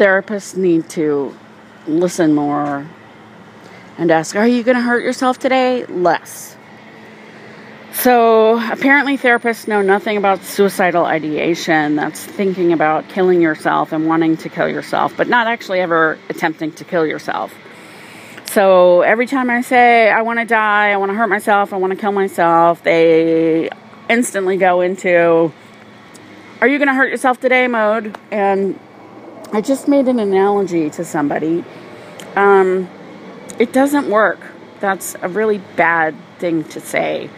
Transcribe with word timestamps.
therapists 0.00 0.56
need 0.56 0.88
to 0.88 1.36
listen 1.86 2.34
more 2.34 2.86
and 3.98 4.10
ask, 4.10 4.34
Are 4.34 4.48
you 4.48 4.62
going 4.62 4.76
to 4.76 4.82
hurt 4.82 5.02
yourself 5.02 5.38
today? 5.38 5.84
Less. 5.84 6.56
So, 7.92 8.58
apparently, 8.72 9.18
therapists 9.18 9.68
know 9.68 9.82
nothing 9.82 10.16
about 10.16 10.42
suicidal 10.42 11.04
ideation. 11.04 11.96
That's 11.96 12.24
thinking 12.24 12.72
about 12.72 13.10
killing 13.10 13.42
yourself 13.42 13.92
and 13.92 14.06
wanting 14.06 14.38
to 14.38 14.48
kill 14.48 14.68
yourself, 14.68 15.14
but 15.18 15.28
not 15.28 15.46
actually 15.46 15.80
ever 15.80 16.18
attempting 16.30 16.72
to 16.72 16.84
kill 16.84 17.06
yourself. 17.06 17.52
So, 18.46 19.02
every 19.02 19.26
time 19.26 19.50
I 19.50 19.60
say, 19.60 20.08
I 20.10 20.22
want 20.22 20.38
to 20.38 20.46
die, 20.46 20.92
I 20.92 20.96
want 20.96 21.10
to 21.10 21.14
hurt 21.14 21.28
myself, 21.28 21.74
I 21.74 21.76
want 21.76 21.90
to 21.92 21.98
kill 21.98 22.12
myself, 22.12 22.82
they 22.84 23.68
instantly 24.08 24.56
go 24.56 24.80
into, 24.80 25.52
Are 26.62 26.68
you 26.68 26.78
going 26.78 26.88
to 26.88 26.94
hurt 26.94 27.10
yourself 27.10 27.38
today 27.38 27.66
mode? 27.66 28.16
And 28.30 28.78
I 29.52 29.60
just 29.60 29.88
made 29.88 30.06
an 30.06 30.20
analogy 30.20 30.90
to 30.90 31.04
somebody. 31.04 31.64
Um, 32.36 32.88
it 33.58 33.72
doesn't 33.72 34.08
work. 34.08 34.38
That's 34.78 35.16
a 35.22 35.28
really 35.28 35.58
bad 35.74 36.14
thing 36.38 36.62
to 36.64 36.80
say. 36.80 37.28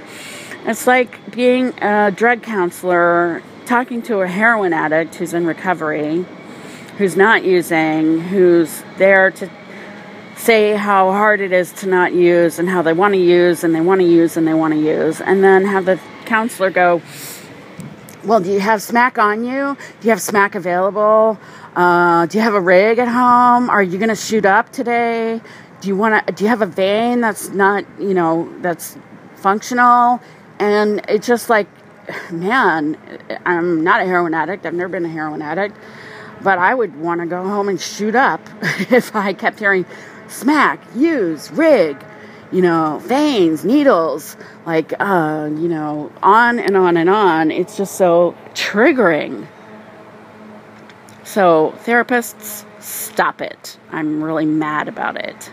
It's 0.66 0.86
like 0.86 1.34
being 1.34 1.72
a 1.80 2.10
drug 2.10 2.42
counselor 2.42 3.42
talking 3.64 4.02
to 4.02 4.20
a 4.20 4.28
heroin 4.28 4.74
addict 4.74 5.14
who's 5.14 5.32
in 5.32 5.46
recovery, 5.46 6.26
who's 6.98 7.16
not 7.16 7.44
using, 7.44 8.20
who's 8.20 8.82
there 8.98 9.30
to 9.30 9.50
say 10.36 10.76
how 10.76 11.12
hard 11.12 11.40
it 11.40 11.50
is 11.50 11.72
to 11.72 11.86
not 11.86 12.12
use 12.12 12.58
and 12.58 12.68
how 12.68 12.82
they 12.82 12.92
want 12.92 13.14
to 13.14 13.20
use 13.20 13.64
and 13.64 13.74
they 13.74 13.80
want 13.80 14.02
to 14.02 14.06
use 14.06 14.36
and 14.36 14.46
they 14.46 14.54
want 14.54 14.74
to 14.74 14.80
use, 14.80 15.22
and 15.22 15.42
then 15.42 15.64
have 15.64 15.86
the 15.86 15.98
counselor 16.26 16.68
go, 16.68 17.00
Well, 18.24 18.38
do 18.38 18.52
you 18.52 18.60
have 18.60 18.80
smack 18.80 19.18
on 19.18 19.42
you? 19.44 19.76
Do 20.00 20.06
you 20.06 20.10
have 20.10 20.22
smack 20.22 20.54
available? 20.54 21.36
Uh, 21.74 22.26
do 22.26 22.38
you 22.38 22.44
have 22.44 22.54
a 22.54 22.60
rig 22.60 23.00
at 23.00 23.08
home? 23.08 23.68
Are 23.68 23.82
you 23.82 23.98
going 23.98 24.10
to 24.10 24.14
shoot 24.14 24.46
up 24.46 24.70
today? 24.70 25.40
Do 25.80 25.88
you 25.88 25.96
want 25.96 26.24
to? 26.24 26.32
Do 26.32 26.44
you 26.44 26.48
have 26.48 26.62
a 26.62 26.66
vein 26.66 27.20
that's 27.20 27.48
not, 27.48 27.84
you 27.98 28.14
know, 28.14 28.48
that's 28.60 28.96
functional? 29.34 30.20
And 30.60 31.04
it's 31.08 31.26
just 31.26 31.50
like, 31.50 31.66
man, 32.30 32.96
I'm 33.44 33.82
not 33.82 34.00
a 34.00 34.04
heroin 34.04 34.34
addict. 34.34 34.66
I've 34.66 34.74
never 34.74 34.90
been 34.90 35.04
a 35.04 35.08
heroin 35.08 35.42
addict. 35.42 35.76
But 36.42 36.58
I 36.58 36.74
would 36.74 36.96
want 37.00 37.22
to 37.22 37.26
go 37.26 37.42
home 37.42 37.68
and 37.68 37.80
shoot 37.80 38.14
up 38.14 38.40
if 38.62 39.16
I 39.16 39.32
kept 39.32 39.58
hearing 39.58 39.84
smack, 40.28 40.80
use, 40.94 41.50
rig, 41.50 41.96
you 42.52 42.62
know, 42.62 43.00
veins, 43.04 43.64
needles, 43.64 44.36
like, 44.66 44.92
uh, 45.00 45.48
you 45.52 45.68
know, 45.68 46.12
on 46.22 46.58
and 46.58 46.76
on 46.76 46.96
and 46.96 47.08
on. 47.08 47.50
It's 47.50 47.76
just 47.76 47.96
so 47.96 48.36
triggering. 48.54 49.46
So, 51.24 51.74
therapists, 51.84 52.64
stop 52.80 53.40
it. 53.40 53.78
I'm 53.90 54.22
really 54.22 54.46
mad 54.46 54.88
about 54.88 55.16
it. 55.16 55.50